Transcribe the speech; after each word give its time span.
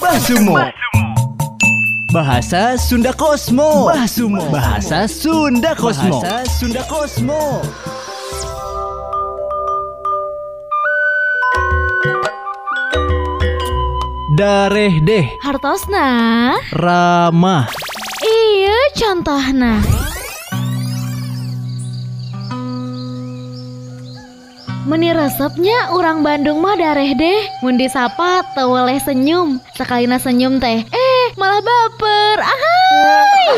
Basumo. 0.00 0.56
Bahasa 2.12 2.78
Sunda 2.80 3.12
Kosmo. 3.12 3.86
Basumo. 3.92 4.42
Bahasa 4.50 5.06
Sunda 5.06 5.76
Kosmo. 5.76 6.20
Bahasa 6.24 6.48
Sunda 6.48 6.82
Kosmo. 6.88 7.60
Dareh 14.40 15.02
deh 15.04 15.26
Hartosna 15.44 16.06
ramah 16.72 17.68
Iya 18.24 18.78
contohna 18.96 19.82
Meni 24.88 25.12
resepnya 25.12 25.92
orang 25.92 26.24
Bandung 26.24 26.64
mah 26.64 26.72
dareh 26.72 27.12
deh. 27.12 27.40
Mundi 27.60 27.84
sapa 27.92 28.40
teweleh 28.56 28.96
senyum. 28.96 29.60
Sakalina 29.76 30.16
senyum 30.16 30.56
teh 30.56 30.80
Eh 30.88 31.24
malah 31.36 31.60
baper. 31.60 32.40
Ahai! 32.40 33.48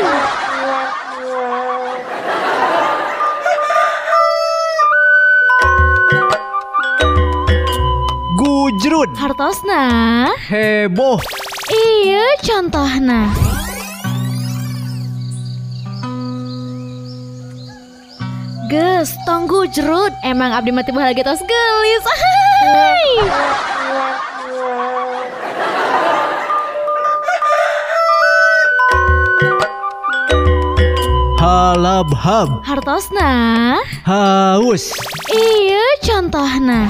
Gujrut 8.35 9.11
Hartosna? 9.15 9.83
Heboh. 10.51 11.23
Iya 11.71 12.27
contohna 12.43 13.31
Ges, 18.73 19.13
tonggu 19.29 19.69
jerut. 19.69 20.09
Emang 20.25 20.49
abdi 20.49 20.73
mati 20.73 20.89
bahagia 20.89 21.21
tos 21.21 21.45
gelis. 21.45 22.03
Ahai 22.09 23.05
halabhab 31.37 32.65
Hartosna. 32.65 33.29
Haus. 34.09 34.89
Iya 35.29 35.85
contohna. 36.01 36.89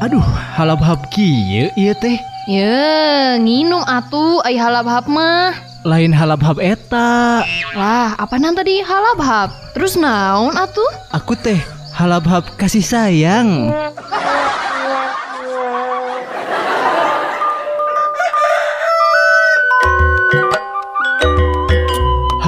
Aduh 0.00 0.24
halabhab 0.56 1.12
kieu 1.12 1.68
ieu 1.76 1.92
teh. 2.00 2.16
Ya, 2.48 3.36
nginung 3.36 3.84
atuh 3.84 4.40
ai 4.48 4.56
halab-hab 4.56 5.04
mah. 5.12 5.67
Lain 5.86 6.10
halabhab 6.10 6.58
eta. 6.58 7.42
Lah, 7.74 8.14
apa 8.18 8.34
nan 8.40 8.54
tadi 8.58 8.82
halab-hab? 8.82 9.52
Terus 9.76 9.94
naon 9.94 10.54
atuh? 10.58 10.90
aku 11.14 11.38
teh 11.38 11.60
halabhab 11.94 12.46
kasih 12.58 12.82
sayang. 12.82 13.70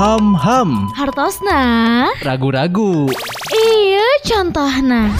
Ham 0.00 0.32
ham. 0.32 0.88
Hartosna? 0.96 1.60
Ragu-ragu. 2.24 3.12
Iya 3.52 4.08
contohna 4.24 5.12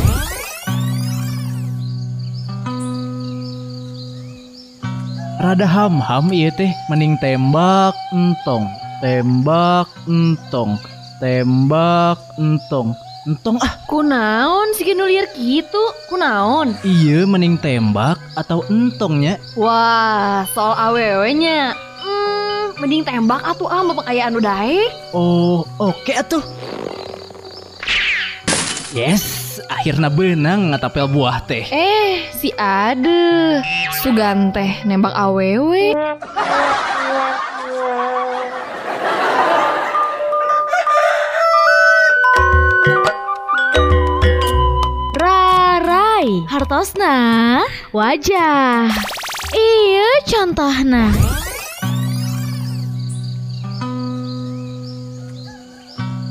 rada 5.41 5.64
ham 5.64 6.05
ham 6.05 6.28
ieu 6.36 6.52
teh 6.52 6.69
mending 6.92 7.16
tembak 7.16 7.96
entong 8.12 8.69
tembak 9.00 9.88
entong 10.05 10.77
tembak 11.16 12.20
entong 12.36 12.92
entong 13.24 13.56
ah 13.64 13.72
Kunaon 13.88 14.77
si 14.77 14.84
liar 14.84 15.32
gitu? 15.32 15.80
Kunaon? 16.12 16.77
iya 16.84 17.24
mending 17.24 17.56
tembak 17.56 18.20
atau 18.36 18.60
entongnya 18.69 19.41
Wah, 19.56 20.44
soal 20.52 20.77
awewe-nya. 20.77 21.72
Hmm, 22.04 22.77
mending 22.77 23.00
tembak 23.08 23.41
atuh 23.41 23.69
ah 23.72 23.81
mau 23.81 23.97
anu 24.04 24.44
dae. 24.44 24.92
Oh, 25.16 25.65
oke 25.81 26.12
atuh. 26.12 26.44
Yes, 28.92 29.50
akhirnya 29.69 30.09
benang 30.09 30.72
ngatapel 30.72 31.10
buah 31.10 31.43
teh. 31.44 31.66
Eh, 31.69 32.31
si 32.32 32.54
Ade. 32.56 33.60
Sugan 34.00 34.54
teh 34.54 34.81
nembak 34.87 35.12
awewe. 35.12 35.93
Rarai 45.21 46.47
Hartosna 46.48 47.16
Wajah 47.92 48.88
Iya 49.53 50.10
contohna 50.25 51.10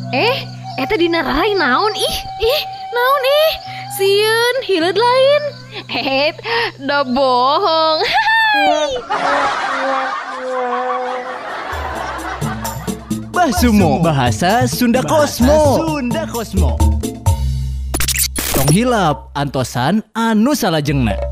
Eh, 0.09 0.41
eta 0.81 0.97
dina 0.97 1.22
rarai 1.22 1.53
naon 1.53 1.94
ih? 1.94 2.16
Ih, 2.41 2.61
naon 2.95 3.23
ih? 3.31 3.53
Sieun 3.97 4.55
hileud 4.67 4.97
lain. 4.97 5.44
Eh, 5.89 6.33
da 6.88 7.03
bohong. 7.03 8.01
Basumo, 13.39 14.03
bahasa 14.03 14.67
Sunda 14.67 14.99
Kosmo. 14.99 15.79
Sunda 15.79 16.28
Kosmo. 16.28 16.75
Tong 18.51 18.67
hilap 18.75 19.31
antosan 19.31 20.03
anu 20.11 20.51
salajengna. 20.51 21.28